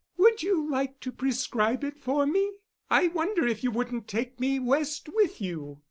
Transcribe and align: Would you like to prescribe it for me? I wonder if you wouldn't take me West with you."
Would 0.17 0.41
you 0.41 0.67
like 0.67 0.99
to 1.01 1.11
prescribe 1.11 1.83
it 1.83 1.95
for 1.99 2.25
me? 2.25 2.57
I 2.89 3.09
wonder 3.09 3.45
if 3.45 3.63
you 3.63 3.69
wouldn't 3.69 4.07
take 4.07 4.39
me 4.39 4.57
West 4.57 5.07
with 5.13 5.39
you." 5.39 5.77